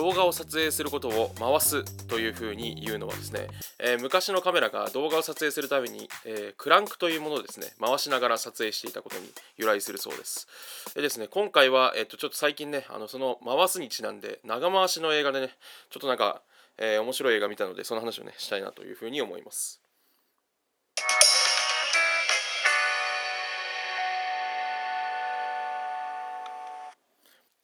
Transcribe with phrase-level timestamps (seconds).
[0.00, 3.48] 動画を撮影することを回すというふうに言うのはですね、
[3.78, 9.26] えー、昔のカメラが動画を撮影するために、えー、クランクというものをですね回しながら撮影していたことに
[9.58, 10.48] 由来するそうです。
[10.94, 15.50] でですね今回は、えっとちょっと最近ねあのその回すにちなんで長回しの映画でね
[15.90, 16.40] ちょっとなんか、
[16.78, 19.82] えー、面白い映画見たのでその話をねしたいなというふうに思います。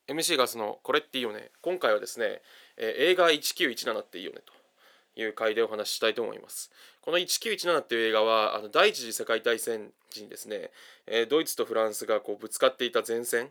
[0.08, 1.50] MC ガスのこれっていいよね。
[1.62, 2.40] 今回はですね、
[2.76, 6.70] えー、映画1917っていいよねという回でお話ししたいと思います。
[7.00, 10.70] この1917っていう映画はあの第一次世界大戦時にですね、
[11.06, 13.48] えー、ドイツとフランスがこうぶつかっていた前線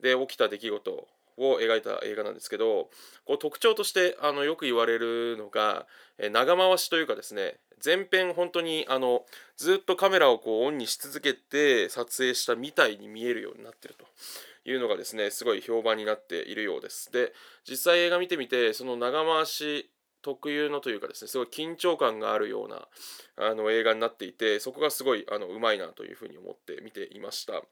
[0.00, 2.90] で起きた出来事を描いた映画なんですけど
[3.24, 5.86] こう特徴としてあのよく言われるのが、
[6.18, 9.24] えー、長回しというかですね前編本当にあの
[9.56, 14.06] ずっとカメラをこうオンにし続けて撮影したみたいに見えるようになってると。
[14.64, 17.10] いうのがですねすごい評判になっているようです。
[17.12, 17.32] で
[17.68, 19.90] 実際映画見てみてその長回し
[20.22, 22.88] 特有のというかですねすごい緊張感があるような
[23.36, 27.62] あの映画になっていてそこがすごいあのうまいなというふうに思って見ていました。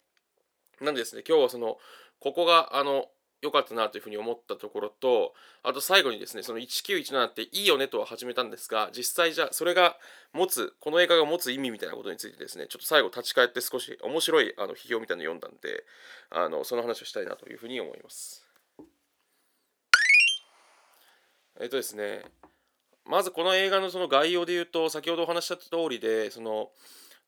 [0.81, 1.79] なんでですね今日はその
[2.19, 3.07] ここがあの
[3.43, 9.97] 良かったなというふうに思ったところとあと最後にですねその1917っていいよねとは始めたんですが実際じゃあそれが
[10.33, 15.85] 持つこの映画が持つ意味みたいなことについてですねちょっと最後立ち返って少し面白いあの批評みたいなのを読んだんで
[16.31, 18.47] あのその話をしたいなというふうに思います。
[21.61, 22.23] えっとですね
[23.07, 26.71] まずこの映画のその概要で言うと先ほどお話した通りでその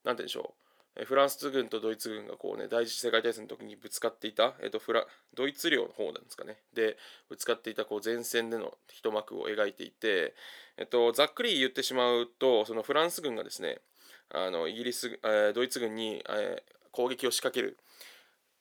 [0.04, 0.71] 何て言うんでしょう
[1.06, 6.58] フランス軍とドイツ軍がこうね第一次世界大戦の時にぶつかっていた、えっと、フラドイツ領の方なんですかね。
[6.74, 6.98] で
[7.30, 10.34] ぶつかっていたこう前線での一幕を描いていて、
[10.76, 13.78] えっと、ざっくり言ってしまうとそのフランス軍がですね
[14.30, 17.78] あのイギリス、えー、ドイツ軍に、えー、攻撃を仕掛ける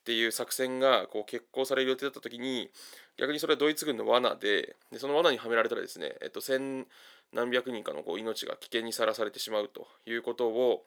[0.02, 2.70] っていう作戦がこう決行される予定だった時に
[3.18, 6.86] 逆にそれはドイツ軍の罠ででその罠にはめられたらですね、えっと、千
[7.32, 10.84] 何百人かのこう命が危険にさらされてしまうということを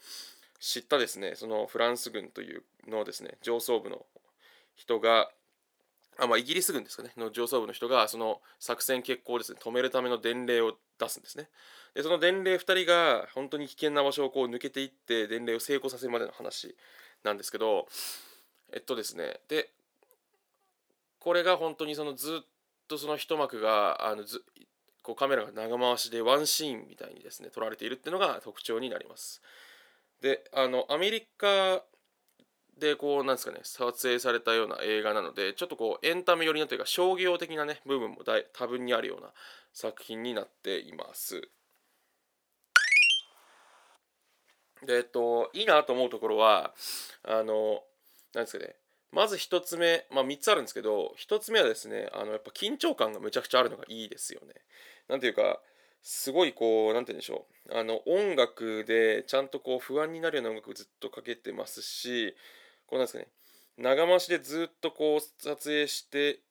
[0.59, 4.05] 知ったですねそのフランス軍というのですね上層部の
[4.75, 5.29] 人が
[6.17, 11.49] あまあ、イギリス軍ですかねの上層部の人がその作戦決行をですね止めるための伝令を出すんですね
[11.93, 16.75] でその伝令2人が本当に危険な場所をこう抜けていって伝令を成功させるまでの話
[17.23, 17.87] なんですけど
[18.73, 19.71] えっとですねで
[21.19, 22.45] これが本当にそのずっ
[22.87, 24.41] とその一幕があのず
[25.03, 29.41] こうカメラが長回しでワンシーンみたいにですね撮られているっていうのが特徴になります。
[30.21, 31.83] であのアメリカ
[32.79, 39.29] でこうなんですかね撮影されたような映画なのでちょっとこうエンタメ寄りのというか商業的なね部分も大多分にあるような
[39.73, 41.41] 作品になっています。
[44.85, 46.73] でえっといいなと思うところは
[47.23, 47.81] あの
[48.33, 48.75] なんですかね
[49.11, 54.53] まず1つ目まあ3つあるんですけど1つ目はですねあのやっぱ緊張感がめちゃくちゃあるのがいいですよね。
[55.07, 55.61] なんていうか
[56.07, 57.79] すごいこう何て言うんでしょう。
[57.79, 62.35] あの音楽でちゃんとこう不安になるような音楽をずっとかけてますし
[62.85, 63.27] こうなんですかね。
[63.79, 66.41] 長回しでずっとこう撮影して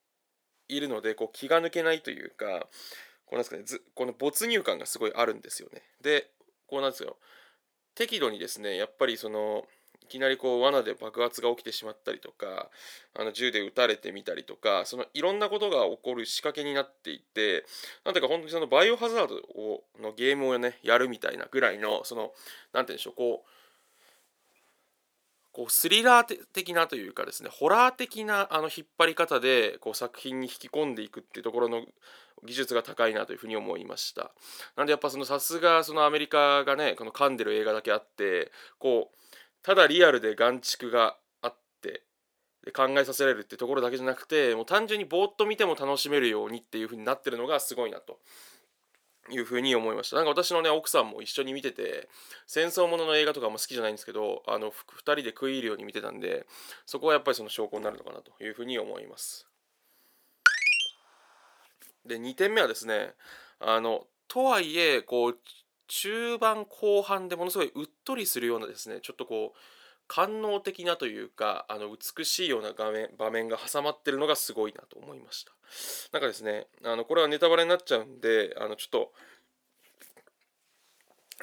[0.67, 2.67] いるのでこう気が抜けないというか
[3.25, 3.63] こうなんですかね。
[3.63, 5.83] ずこの没入感がすごいあるんですよね。
[6.01, 6.29] で
[6.67, 7.15] こうなんですよ。
[7.95, 9.63] 適度にですねやっぱりその
[10.05, 12.69] いきなりこう罠で爆発が起きてしまったりとか
[13.15, 17.65] あの銃で撃たれてみたりとかそのいろんなことが起こる仕掛けになっていて
[18.05, 22.31] なんていうか本当にそのバイオハザードをのゲームをねやるみたいなぐらいのその
[22.71, 23.49] なんて言うんでしょうこう
[25.51, 31.81] こうスリラー的なというかですねホラー的なあの引っ張り方でこう作品に引き込んでいくっていうところの
[32.43, 34.31] 技術が高いなというふうに思いました。
[34.75, 39.17] なんでやっぱそのさすがそのアメリカがねこの噛んでる映画だけあってこう
[39.65, 42.03] ただリアルで眼蓄があって
[42.63, 48.19] で考えさせられるってところだけじゃなくてもう単純にぼーっと見ても楽しめるようにっていう風になってるのがすごいなと。
[49.31, 50.17] いうふうに思いました。
[50.17, 52.09] なんか私のね奥さんも一緒に見てて
[52.45, 56.45] 戦争ものの映画とかも好きじゃないんですけどあの2人で食い入るように見てたんで
[56.85, 59.47] そこはやっぱりその証拠になるのかなというふうに思います。
[62.05, 63.15] で2点目はですね
[63.59, 65.39] あのとはいえこう
[65.87, 69.59] 中盤後半でものすごいうっとりするようなですねちょっとこう
[70.07, 75.51] 官能的なというかあの美しいような画面場面が挟まってるのがすごいなと思いました。
[76.11, 79.11] なんかですねあのこれはネタバレになっちゃうんであのちょっと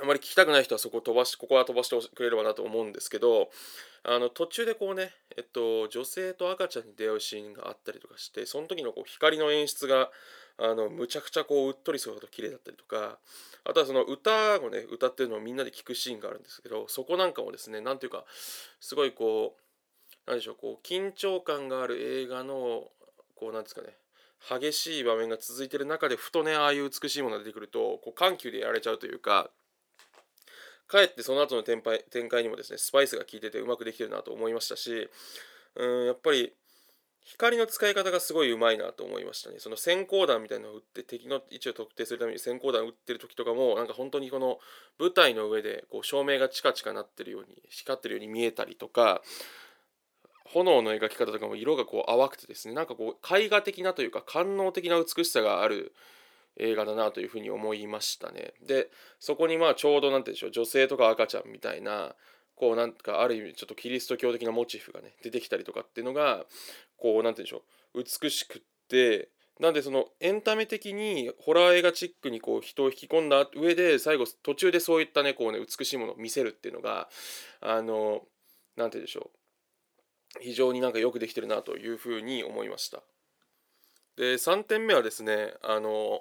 [0.01, 3.51] あまり聞きたくない人はそこ飛ばしここは飛ばしてくれればなと思うんですけど
[4.05, 10.11] あの途中でこうね、えっと、女性と赤ちゃんに出会うシーンがあったりとかしてその時のこう光の演出が
[10.65, 13.19] あのむちゃくちゃこううっとりするほど綺麗だったりとか
[13.65, 18.25] あとはその歌をね歌ってるのをみんなで聞くシーンがあるんですけどそこなんかもですね何ていうか
[18.81, 22.85] すごいこう何でしょうこう緊張感がある映画の
[23.35, 23.89] こうなんですかね
[24.49, 29.51] 激しい場面が続いてる中でふとねああいう美しいものが出てくるとこう緩急でやられちゃうというか
[30.87, 35.11] かえってその後の展開展開にもですねスパイスが効いててうまくできてるなと思いましたし
[35.75, 36.53] うんやっぱり
[37.25, 39.57] 光の使い方がすごいうまいなと思いましたね。
[39.59, 44.59] その閃光弾みたいなのを撃って敵の位置を特定するために閃光弾を撃ってる時とかもなんか本当にこの
[44.99, 49.23] 舞台の上でこう照明がチカチカなってるように光ってるように見えたりとか
[50.47, 55.95] 炎の描き方とかも色がこう淡くてですねなんかこう絵画的なというか官能的な美しさがある
[56.59, 58.53] 映画だなというふうに思いましたね。
[58.67, 62.15] でそこにまあちょうど何て言うんでしょう女性とか赤ちゃんみたいな
[62.63, 66.45] こうなんかある意味ちょっとキリスト教的なモチーフがね出てきたりとかっていうのが
[66.97, 67.63] こうなんて言うんでしょ
[67.93, 77.09] う美しくってなんでそのエンタメ的にホラー映画チックにこう人を引き込んだ上で最後途中でそういったねこうね美しいものを見せるっていうのが
[77.61, 78.21] あの
[78.77, 79.33] なんて言うんでしょ
[80.39, 83.03] う非常になんかよくできてるなというふうに思いました。
[84.17, 86.21] で3点目はですねあの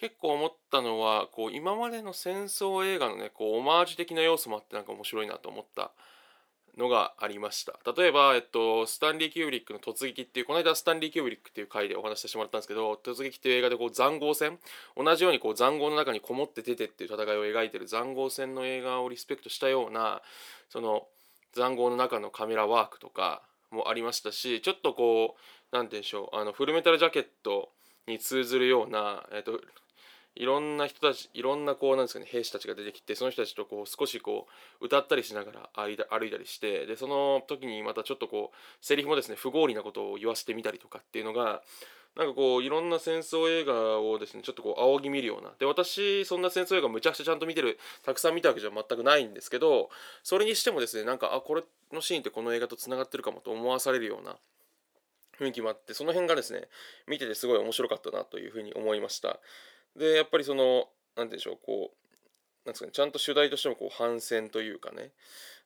[0.00, 5.90] 結構思ったのはこう今までの戦争映画のねこうオマージュ的な要素もあってなんか面白いなと思った
[6.78, 7.78] のがありました。
[7.94, 14.58] 例えば、えっと、スタンリー・キューブリックの「突撃」っていうこの間スタンリー・キューブリックっていう回でお話しさせてもらったんですけど「突撃」っていう映画でこう塹壕戦。
[14.96, 20.22] 同じようにこう塹壕の中にこもって出てっていう戦いを描いてる塹壕戦の映画をリスペクトしたような
[20.70, 21.06] その
[21.54, 27.70] 塹壕の中のカメラワークとかもありましたしちょっとこう何て言うんでしょうあのフルメタルジャケット
[28.06, 29.60] に通ずるような、えっと、
[30.36, 34.46] いろんな人たちいろんなこうなんですかね兵士たちが出てきてその人たちとこう少しこ
[34.80, 41.62] う歌ったりしながら歩いたりしてでその時にまたちょっとこうセリフもですね不合理なことを言わせてみたりとかっていうのが
[42.16, 49.90] なんかこういろんな戦争映画をですねちょっとこう仰ぎ見るようなで私そんな戦争映画むちゃくちゃちゃんと見てるたくさん見たわけじゃ全くないんですけど
[50.22, 51.62] それにしてもですねなんかあこれ
[51.92, 54.36] のシーンってこの映画とつながってるかもと思わされるような
[55.38, 56.68] 雰囲気もあってその辺がですね
[57.08, 59.38] 見ててすごい面白かったなというふうに思いました。
[59.96, 65.10] でやっぱりその何て言うんでしょうこうなんですかねちゃんと主題としてもこう反戦というかね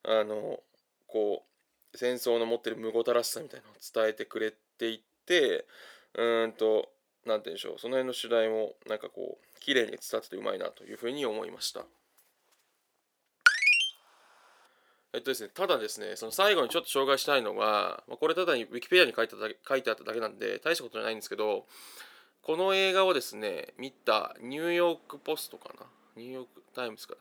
[0.04, 0.60] あの
[1.06, 1.42] こ
[1.92, 5.66] う戦争の持ってるむごたらしさみたいなのを伝えてくれていって
[6.14, 6.88] うんと
[7.26, 11.84] 何て言うんでしょうその辺の主題もなんかこう綺麗に伝わっててうまいなというふうに思いました。
[15.14, 21.66] えっとですね、ただですね、その最後にちょっと紹介したいのが、まあ、これただにウィキペディアに書いただけ書いてあっただけなんで、大したことじゃないんですけど、
[22.44, 25.86] この映画をですね見たニューヨーク・ポストかな？
[26.14, 27.14] ニューヨーク・タイムズか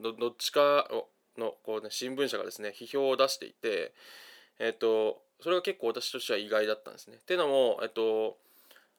[0.00, 0.12] な？
[0.12, 0.88] どっちか
[1.36, 3.92] のこう、ね、新聞社がですね批評を出していて
[4.60, 7.16] えっ、とそれが結構私としては意外だったんですね。
[7.20, 8.36] っていうのもえっ、と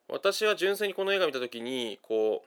[0.09, 2.44] 私は純粋にこの映画見た時にこ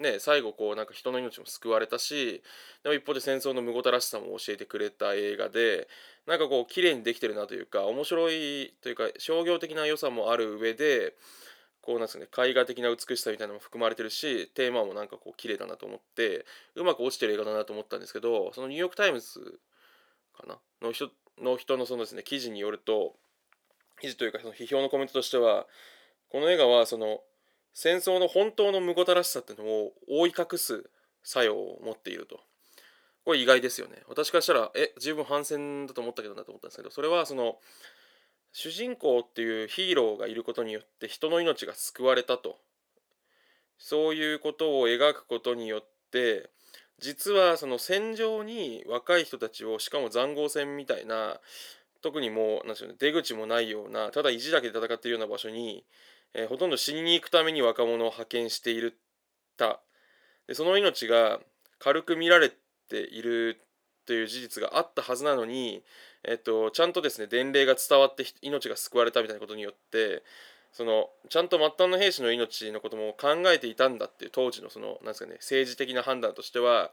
[0.00, 2.42] うね最後こうなんか人の命も救われたし
[2.82, 5.86] でも一方で戦争のむごたらしさも教えてくれた映画で
[6.26, 11.14] なんかこう綺麗にできてるなというか面白いというか商業的な良さもある上で
[11.86, 16.44] こうなんですね絵画的な美しさみたいなのも含まれてるしテーマもなんかこう綺麗だなと思って
[16.74, 19.60] うまく落ちてる映画だなと思ったんですけどそのニューヨーク・タイムズ
[20.36, 20.58] かな？
[20.82, 21.10] の人
[21.40, 23.14] の人のそのですね記事によると
[24.00, 25.66] 記事というかその批評のコメントとしては
[26.28, 27.20] この映画はその
[27.72, 30.90] 戦争の本当のむごたらしさっていうのを覆い隠す
[31.22, 32.40] 作用を持っていると。
[33.24, 34.02] これ意外ですよね。
[34.08, 37.58] 私からしたら、え、十分反戦だと思ったけどなと思ったんですけど、それはその、
[38.58, 42.56] 主人公っていうヒーローがいることによって人の命が救われたと。
[43.76, 46.48] そういうことを描くことによって
[46.98, 51.38] 実はその戦場に若い人たちをしかも塹壕戦みたいな
[52.00, 55.84] 特にもうなんでしょう、ね、出口もないようなただ意地だけで戦っているような場所に、
[56.32, 58.98] えー、ほとんど死にに行くために若者を派遣している
[59.58, 59.80] た。
[60.46, 61.40] でその命が
[61.78, 62.50] 軽く見られ
[62.88, 63.60] ている
[64.06, 65.82] という事実があったはずなのに
[66.26, 70.24] えっと、ちゃんとですね伝令が伝わって命が救われたみたいなことによって
[70.72, 76.90] そのちゃんと末端の兵士の命のことも考えていたんだっていう当時のそのなんですかね政治的な判断としては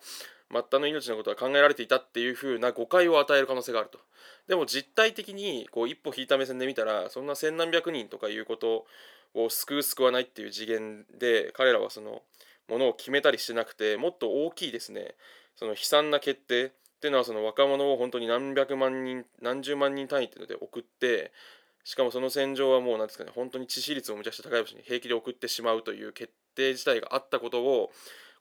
[0.52, 3.98] 末端の命のことは考えられていたっていうふうな誤解を与える可能性があると。
[4.48, 8.86] でも実態的にこう一歩引いた目線で見たらそんな千何百人とかいうこと
[9.34, 12.22] を救う救わないっていう次元で彼らはその
[12.70, 15.16] ものを決めたりしてなくてもっと大きいですね
[15.56, 16.72] その悲惨な決定
[17.04, 21.34] っていうのはその若者を本当に何百万人何十万人単位っていうので送って
[21.84, 27.92] しかもその戦場はもう何ですかね本当に致死率をむちゃくちゃ高い場所に平気で送ってしまうという決定自体があったことを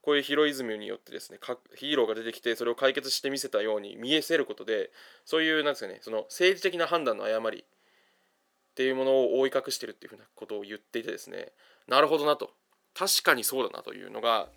[0.01, 1.39] こういうヒロイズムによってですね
[1.75, 4.91] ヒーローが出てきてそれを解決してみせたように見えせることで
[5.25, 11.49] そういうなんですかねその政治的な判断の誤りっていうものを覆い隠してるっていうふうなことを言っていてですね
[11.89, 12.51] なるほどなと。
[12.97, 14.47] 確かにそうだなというのが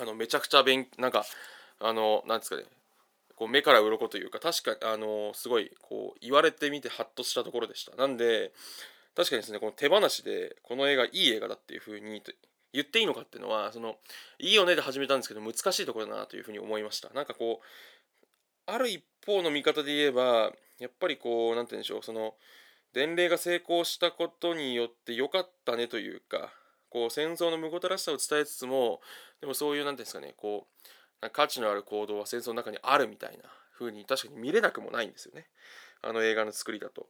[0.00, 1.24] あのめちゃくちゃ勉なんか
[1.80, 2.62] あのなんですかね
[3.36, 7.94] こう目から鱗というか確かあのすごいこう言われてみてハッとしたところでした。
[7.96, 8.52] なんで
[9.14, 12.22] 確かにですねこの手放しでこの映画いい映画だっていうふうに
[12.72, 13.96] 言っていいのかっていうのはその
[14.38, 17.10] いいよねで始めたんですけど難しいところだなというふうに思いました。
[17.10, 17.66] なんかこう
[18.66, 22.34] ある一方の見方で言えばやっぱりこう何て言うんでしょうその
[22.92, 26.52] 伝令が成功したことによって良かったねというか
[26.90, 29.00] こう戦争の無ごたらしさを伝えつつも
[29.40, 30.90] でもそういう何て言うんですかねこう
[31.32, 33.44] 価値のある行動は戦争の中にあるみたいな
[33.78, 35.46] 風に確かに見れなくもないんですよね
[36.02, 37.06] あの映画の作りだと。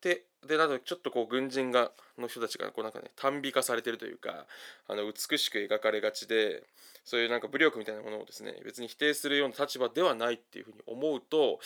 [0.00, 4.46] ででなのでちょっとこう軍人がの人たちがこうなんかね短美化されてるというか
[4.86, 6.62] あの美しく描かれがちで
[7.04, 11.58] そういうなんか武力みたいなものをですね別に否定するような立場ではないっていうふうに思うと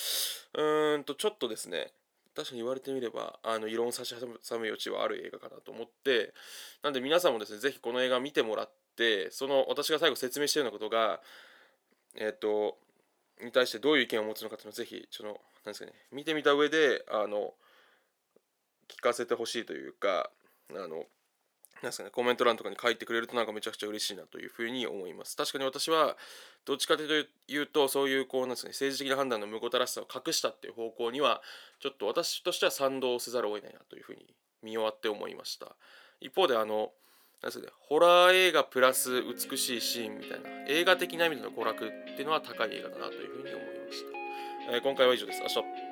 [0.55, 1.91] うーんとちょっとですね
[2.35, 6.33] 確かに言われてみればあの異論差し挟む余地はある映画かなと思って
[6.83, 11.21] なんで皆さんもですね是非この映画見てもらってその私が最後説明したようなことが
[12.16, 12.78] えっ、ー、と
[13.42, 17.54] に対してどういう意見を持つのかというのをぜひちょっと何ですかね見てみた上であの
[18.88, 20.31] 聞かせてほしいというか
[20.71, 21.04] あの
[21.83, 25.37] なんですかねコメント欄とかに書いてくれるとなんかめちゃくちゃ嬉しいなというふうに思います。
[25.37, 26.16] 確かに私は
[26.64, 31.42] どっちかというとそういうこうなんですかね政治的な判断の無たらしさを隠したっていう方向には
[31.81, 35.75] ちょっと私としては賛同せざるを得ないなというふうに見終わって思いました。
[36.21, 36.92] 一方であの
[37.43, 37.73] なんですかね。
[37.89, 40.49] ホラー映画プラス美しいシーンみたいな。
[40.69, 44.03] 映画的な意味での娯楽っていうのは高い映画だなというふうに思いまし
[44.69, 45.41] た、えー、今回は以上です。
[45.43, 45.92] 明日